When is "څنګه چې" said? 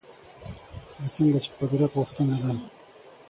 1.15-1.49